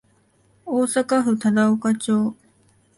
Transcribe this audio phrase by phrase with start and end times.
[0.65, 2.35] 大阪府忠岡町